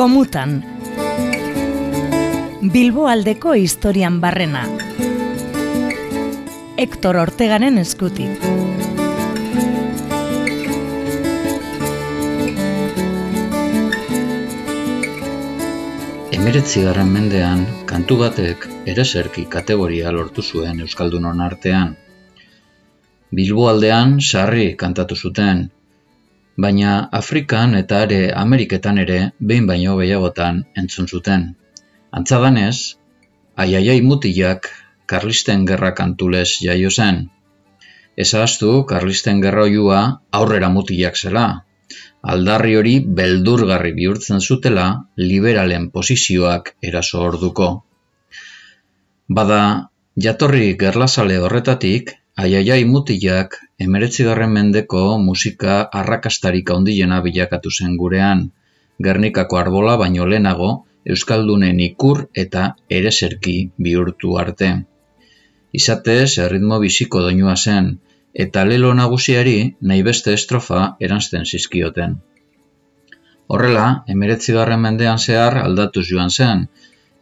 [0.00, 0.52] Gomutan.
[2.72, 4.62] Bilbo aldeko historian barrena.
[6.80, 8.46] Hector Ortegaren eskutik.
[16.38, 21.92] Emeretzi garren mendean, kantu batek ereserki kategoria lortu zuen Euskaldunon artean.
[23.36, 25.66] Bilbo aldean sarri kantatu zuten,
[26.60, 31.46] baina Afrikan eta are Ameriketan ere behin baino gehiagotan entzun zuten.
[32.18, 32.96] Antzadanez,
[33.64, 34.68] aiaiai mutilak
[35.10, 37.24] Karlisten gerra kantulez jaio zen.
[38.24, 40.00] Ezaztu Karlisten gerra oiua
[40.40, 41.46] aurrera mutilak zela.
[42.32, 47.70] Aldarri hori beldurgarri bihurtzen zutela liberalen posizioak eraso orduko.
[49.38, 49.62] Bada,
[50.26, 58.50] jatorri gerlasale horretatik, aiaiai mutilak emeretzigarren mendeko musika arrakastarik handiena bilakatu zen gurean,
[59.06, 60.70] Gernikako arbola baino lehenago
[61.12, 62.64] Euskaldunen ikur eta
[62.98, 63.54] ereserki
[63.86, 64.68] bihurtu arte.
[65.80, 67.88] Izatez, erritmo biziko doinua zen,
[68.44, 72.18] eta lelo nagusiari nahi beste estrofa eranzten zizkioten.
[73.48, 73.86] Horrela,
[74.16, 76.66] emeretzigarren mendean zehar aldatuz joan zen,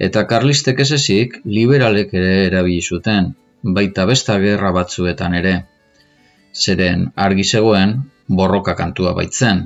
[0.09, 3.35] eta karlistek ezezik liberalek ere erabili zuten,
[3.79, 5.59] baita besta gerra batzuetan ere
[6.55, 7.97] zeren argi zegoen
[8.29, 9.65] borroka kantua baitzen,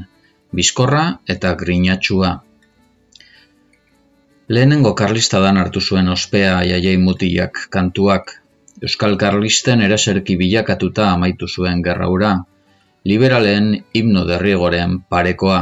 [0.55, 2.33] bizkorra eta grinatxua.
[4.52, 8.38] Lehenengo karlistadan hartu zuen ospea jaiei mutilak kantuak,
[8.83, 12.33] Euskal Karlisten eraserki bilakatuta amaitu zuen gerraura,
[13.05, 15.60] liberalen himno derrigoren parekoa.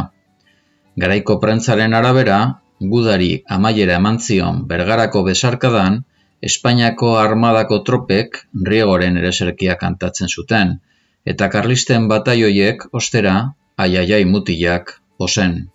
[1.00, 2.38] Garaiko prentzaren arabera,
[2.80, 6.04] gudari amaiera eman zion bergarako besarkadan,
[6.40, 10.78] Espainiako armadako tropek riegoren ereserkia kantatzen zuten,
[11.26, 13.34] eta karlisten bataioiek ostera
[13.76, 15.68] aiaiai mutilak ozen.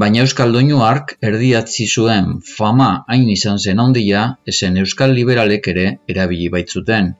[0.00, 6.48] Baina Euskal Doinuark erdiatzi zuen fama hain izan zen handia esen Euskal Liberalek ere erabili
[6.54, 7.14] baitzuten,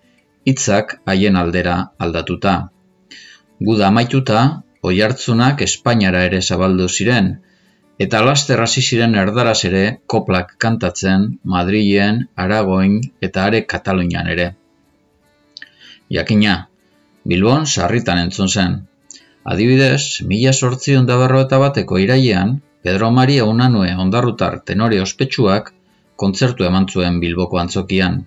[0.47, 2.55] hitzak haien aldera aldatuta.
[3.61, 4.45] Guda amaituta,
[4.83, 7.35] oi hartzunak Espainiara ere zabaldu ziren,
[8.01, 14.49] eta laster hasi ziren erdaraz ere koplak kantatzen Madrilen, Aragoin eta are Katalunian ere.
[16.09, 16.70] Jakina,
[17.29, 18.77] Bilbon sarritan entzun zen.
[19.45, 25.73] Adibidez, mila sortzi ondabarro eta bateko irailean, Pedro Maria Unanue ondarrutar tenore ospetsuak
[26.17, 28.23] kontzertu eman zuen Bilboko antzokian.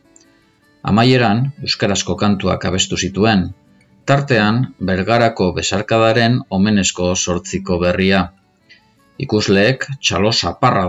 [0.83, 3.47] Amaieran, Euskarazko kantuak abestu zituen,
[4.05, 8.21] tartean, Bergarako besarkadaren omenezko sortziko berria.
[9.25, 10.85] Ikusleek txalo saparra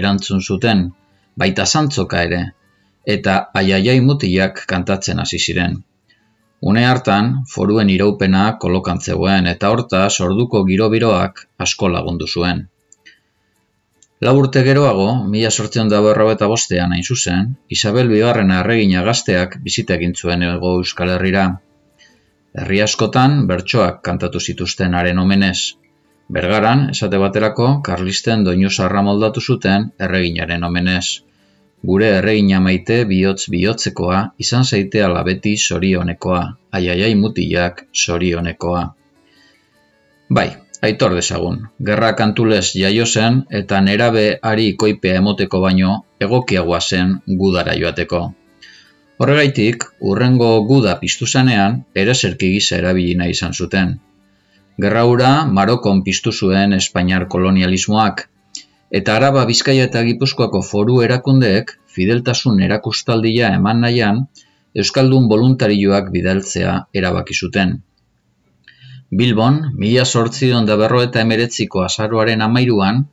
[0.00, 0.84] erantzun zuten,
[1.36, 2.44] baita zantzoka ere,
[3.16, 5.82] eta aiaiai mutilak kantatzen hasi ziren.
[6.70, 12.62] Une hartan, foruen iraupena kolokan zegoen eta horta sorduko girobiroak asko lagundu zuen.
[14.24, 19.58] Lau urte geroago, mila sortzion da berro eta bostean hain zuzen, Isabel Bigarren erregina gazteak
[19.66, 21.44] bizita egin zuen ego Euskal Herrira.
[22.62, 25.58] Herri askotan, bertsoak kantatu zituzten haren omenez.
[26.38, 31.06] Bergaran, esate baterako, Karlisten doinu sarra moldatu zuten erreginaren omenez
[31.88, 38.84] gure erregina maite bihotz bihotzekoa, izan zaite alabeti sorionekoa, aiaiai mutilak sorionekoa.
[40.38, 40.46] Bai,
[40.88, 41.58] aitor dezagun,
[41.88, 48.22] gerra kantulez jaio zen eta nerabe ari koipea emoteko baino egokiagoa zen gudara joateko.
[49.20, 53.98] Horregaitik, urrengo guda piztu zanean, ere zerki gisa erabilina izan zuten.
[54.82, 58.24] Gerra hura Marokon piztu zuen Espainiar kolonialismoak,
[58.98, 64.20] eta Araba Bizkaia eta Gipuzkoako foru erakundeek fideltasun erakustaldia eman nahian
[64.82, 67.74] Euskaldun voluntarioak bidaltzea erabaki zuten.
[69.20, 73.04] Bilbon, mila sortzi da berro eta emeretziko azaroaren amairuan,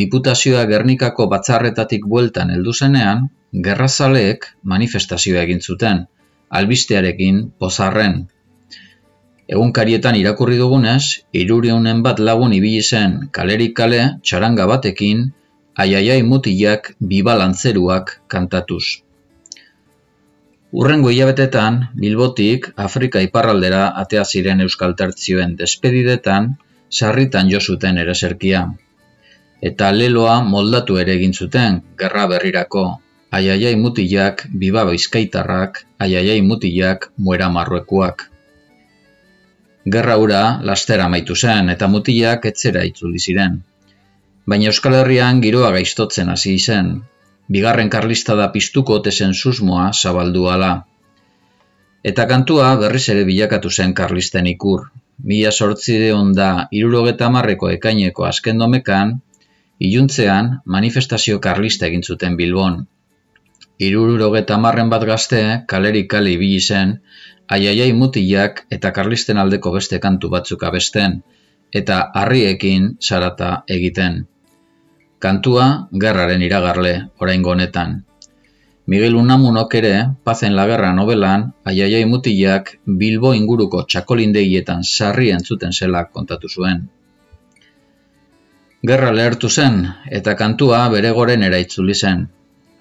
[0.00, 3.26] Diputazioa Gernikako batzarretatik bueltan heldu zenean,
[3.64, 6.06] gerrazaleek manifestazioa egin zuten,
[6.48, 8.22] albistearekin pozarren
[9.52, 15.26] Egunkarietan irakurri dugunez, iruriunen bat lagun ibili zen kalerik kale txaranga batekin,
[15.84, 18.84] aiaiai mutilak bibalantzeruak kantatuz.
[20.72, 26.54] Urrengo hilabetetan, Bilbotik Afrika iparraldera atea ziren Euskal Tertzioen despedidetan,
[26.88, 28.64] sarritan jo zuten ereserkia.
[29.60, 32.86] Eta leloa moldatu ere egin zuten, gerra berrirako,
[33.36, 38.31] aiaiai mutilak, biba bizkaitarrak, aiaiai mutilak, muera marruekuak.
[39.84, 43.58] Gerra hura lastera amaitu zen eta mutilak etzera itzuli ziren.
[44.46, 46.92] Baina Euskal Herrian giroa gaiztotzen hasi zen.
[47.50, 50.72] Bigarren karlista da piztuko tezen susmoa zabaldu ala.
[52.04, 54.86] Eta kantua berriz ere bilakatu zen karlisten ikur.
[55.24, 55.98] Mila sortzi
[56.34, 59.20] da irurogeta marreko ekaineko azken domekan,
[59.82, 62.86] Iluntzean, manifestazio karlista egin zuten Bilbon.
[63.82, 66.98] Irururogeta marren bat gazte, kalerik kale ibili zen,
[67.54, 71.18] aiaiai mutilak eta karlisten aldeko beste kantu batzuk abesten,
[71.80, 74.22] eta harriekin sarata egiten.
[75.22, 75.66] Kantua,
[76.04, 78.00] gerraren iragarle, orain honetan.
[78.86, 79.94] Miguel Unamunok ere,
[80.26, 86.82] Pazen la Guerra novelan, aiaiai mutilak Bilbo inguruko txakolindeietan sarri entzuten zela kontatu zuen.
[88.90, 92.26] Gerra lehertu zen, eta kantua bere goren eraitzuli zen.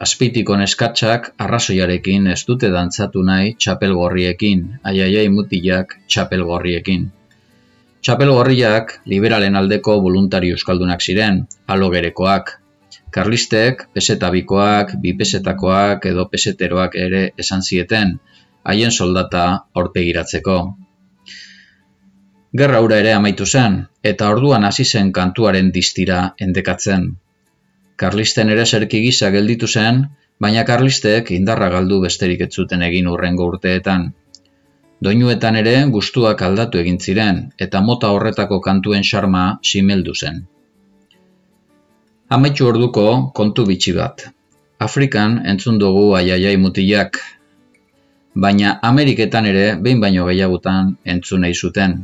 [0.01, 7.03] Azpitiko neskatxak arrazoiarekin ez dute dantzatu nahi txapelgorriekin, aiaiai mutilak txapelgorriekin.
[8.01, 11.43] Txapelgorriak liberalen aldeko voluntari euskaldunak ziren,
[11.75, 12.49] alogerekoak.
[13.13, 18.17] Karlistek, pesetabikoak, bipesetakoak edo peseteroak ere esan zieten,
[18.65, 20.59] haien soldata horpegiratzeko.
[22.57, 27.11] Gerra ura ere amaitu zen, eta orduan hasi zen kantuaren distira endekatzen.
[28.01, 30.01] Karlisten ere zerki gisa gelditu zen,
[30.41, 34.07] baina karlistek indarra galdu besterik ez zuten egin urrengo urteetan.
[35.07, 40.41] Doinuetan ere gustuak aldatu egin ziren, eta mota horretako kantuen xarma simeldu zen.
[42.37, 43.05] Amaitxu orduko
[43.41, 44.25] kontu bitxi bat.
[44.87, 47.21] Afrikan entzun dugu aiaiai mutilak,
[48.45, 51.97] baina Ameriketan ere behin baino gehiagutan entzun nahi zuten.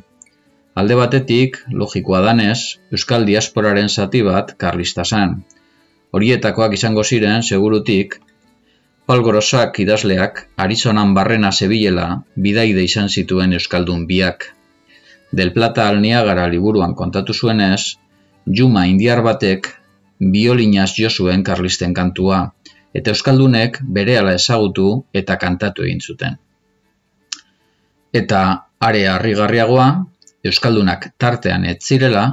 [0.77, 2.59] Alde batetik, logikoa danez,
[2.94, 5.39] Euskal Diasporaren zati bat karlista zen.
[6.15, 8.19] Horietakoak izango ziren, segurutik,
[9.07, 14.50] Palgorosak idazleak, Arizonan barrena zebilela, bidaide izan zituen Euskaldun biak.
[15.31, 17.95] Del Plata Alniagara liburuan kontatu zuenez,
[18.57, 19.69] Juma indiar batek,
[20.19, 22.42] biolinaz jo zuen karlisten kantua,
[22.94, 26.38] eta Euskaldunek berehala ezagutu eta kantatu egin zuten.
[28.13, 28.42] Eta
[28.80, 29.88] are harrigarriagoa,
[30.48, 32.25] Euskaldunak tartean ez zirela,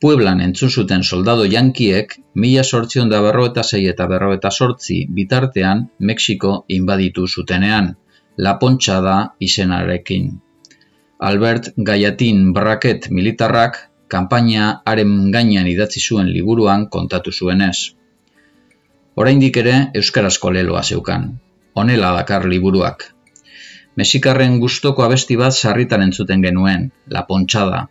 [0.00, 5.02] Pueblan entzun zuten soldado jankiek mila sortzion da berro eta zei eta berro eta sortzi
[5.18, 7.96] bitartean Mexiko inbaditu zutenean,
[8.38, 8.58] La
[9.06, 10.40] da izenarekin.
[11.18, 13.76] Albert Gaiatin Braket militarrak
[14.08, 17.92] kanpaina haren gainean idatzi zuen liburuan kontatu zuenez.
[19.16, 21.28] Oraindik ere euskarazko leloa zeukan.
[21.74, 23.04] Honela dakar liburuak.
[23.96, 27.88] Mexikarren gustoko abesti bat sarritan entzuten genuen, La Ponchada.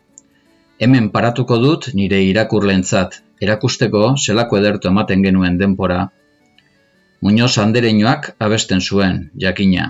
[0.80, 5.98] Hemen paratuko dut nire irakurlentzat, erakusteko zelako edertu ematen genuen denpora.
[7.28, 9.90] Muñoz andereñoak abesten zuen, jakina.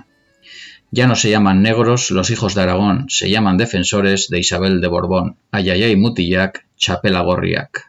[0.92, 4.88] Ya no se llaman negros los hijos de Aragón, se llaman defensores de Isabel de
[4.88, 5.38] Borbón.
[5.52, 7.86] Aiaiai mutilak, txapela gorriak.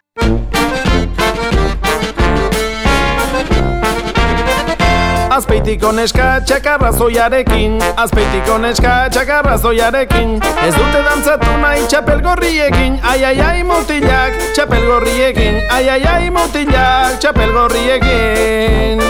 [5.31, 10.33] Azpeitiko neska txakarra zoiarekin Azpeitiko neska txakarra zoiarekin
[10.65, 12.99] Ez dute dantzatu nahi txapel gorriekin.
[13.07, 15.61] Ai ai ai mutilak txapel gorriekin.
[15.71, 19.01] Ai ai ai mutilak txapel gorriekin.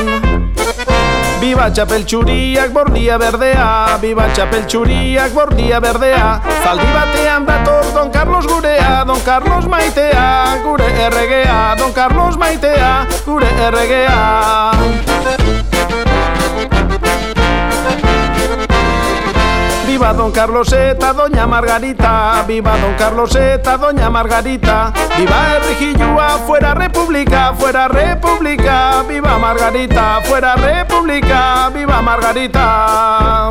[1.41, 3.67] Biba txapel txuriak bordia berdea.
[4.05, 6.25] Biba txapel txuriak bordia berdea.
[6.61, 9.05] Zaldi batean dator Don Carlos gurea.
[9.09, 10.29] Don Carlos maitea
[10.69, 11.61] Gure erregea.
[11.81, 12.93] Don Carlos maitea
[13.25, 15.40] Gure erregea
[20.01, 22.43] Viva Don Carlos eta Doña Margarita.
[22.49, 24.95] Viva Don Carlos eta Doña Margarita.
[25.15, 29.03] Viva Errijillua, fuera República, fuera República.
[29.07, 31.69] Viva Margarita, fuera República.
[31.75, 33.51] Viva Margarita.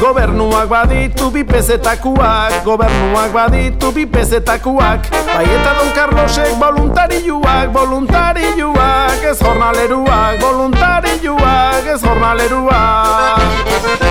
[0.00, 9.38] Gobernuak baditu bi pezetakuak Gobernuak baditu bi pezetakuak Bai eta Don Carlosek voluntarioak Voluntarioak ez
[9.38, 14.09] jornaleruak Voluntarioak ez jornaleruak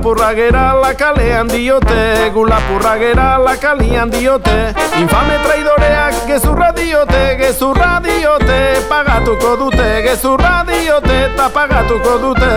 [0.00, 8.00] Gulapurra gera la kalean diote Gulapurra gera la kalean diote Infame traidoreak gezurra diote Gezurra
[8.00, 12.48] diote Pagatuko dute Gezurra diote Eta pagatuko dute.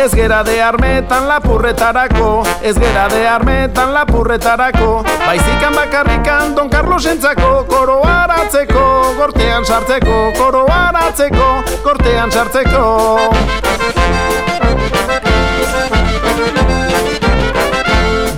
[0.00, 2.30] Ez gera de armetan lapurretarako
[2.62, 5.04] Ez gera de armetan lapurretarako.
[5.26, 8.88] Baizikan bakarrikan Don Carlos entzako Koro haratzeko
[9.20, 11.52] Gortean sartzeko Koro haratzeko
[11.84, 12.88] Gortean sartzeko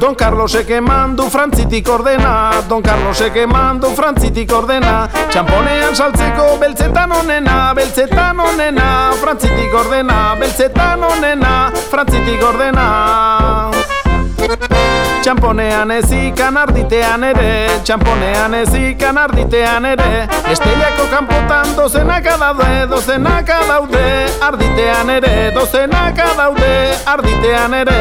[0.04, 5.08] Don Carlosek eman du frantzitik ordena Don Carlosek eman du frantzitik ordena.
[5.30, 8.90] Txamponean saltzeko beltzetan onena Beltzetan onena.
[9.22, 11.56] Frantzitik ordena Beltzetan onena
[11.90, 12.88] Frantzitik ordena
[15.24, 20.26] Txamponean ezikan arditean ere Txamponean ezikan arditean ere.
[20.52, 24.04] Estelako kanpotan dozenaka daude Dozenaka daude
[24.50, 26.70] Arditean ere Dozenaka daude
[27.16, 27.98] Arditean ere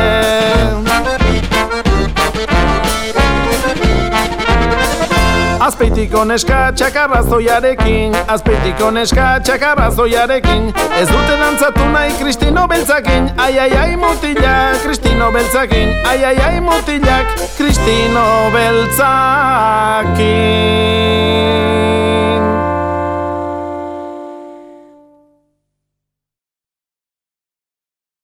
[1.00, 1.08] Arditean
[3.72, 3.93] ere.
[5.64, 10.66] Azpeitiko neska txakarrazoiarekin Azpeitiko neska txakarrazoiarekin
[11.00, 13.32] Ez dute dantzatu nahi Kristino beltzakin.
[13.40, 15.94] Ai ai ai mutilak Kristino beltzakin.
[16.10, 19.64] Ai ai ai mutilak Kristino beltzakin